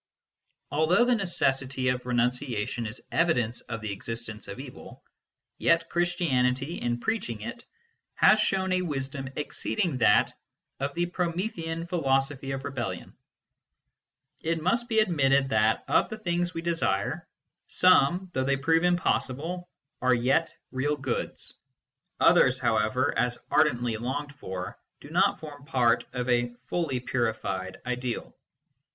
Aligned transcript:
Although 0.71 1.05
the 1.05 1.13
necessity 1.13 1.89
of 1.89 2.07
renunciation 2.07 2.87
is 2.87 3.05
evidence 3.11 3.61
of 3.61 3.81
the 3.81 3.91
existence 3.91 4.47
of 4.47 4.59
evil, 4.59 5.03
yet 5.59 5.91
Christianity, 5.91 6.81
in 6.81 6.99
preaching 6.99 7.41
it, 7.41 7.65
has 8.15 8.39
shown 8.39 8.71
a 8.71 8.81
wisdom 8.81 9.29
exceeding 9.35 9.99
that 9.99 10.33
of 10.79 10.95
the 10.95 11.05
Promethean 11.05 11.85
philosophy 11.85 12.49
of 12.49 12.63
rebellion. 12.65 13.15
It 14.41 14.59
must 14.59 14.89
be 14.89 14.97
admitted 14.97 15.49
that, 15.49 15.85
of 15.87 16.09
the 16.09 16.17
things 16.17 16.51
we 16.55 16.63
desire, 16.63 17.27
some, 17.67 18.31
though 18.33 18.43
they 18.43 18.57
prove 18.57 18.83
impossible, 18.83 19.69
are 20.01 20.15
yet 20.15 20.51
real 20.71 20.95
goods; 20.95 21.53
others, 22.19 22.57
however, 22.57 23.15
as 23.19 23.37
ardently 23.51 23.97
longed 23.97 24.33
for, 24.33 24.79
do 24.99 25.11
not 25.11 25.39
form 25.39 25.63
part 25.63 26.05
of 26.11 26.27
a 26.27 26.55
fully 26.65 26.99
purified 26.99 27.77
ideal. 27.85 28.35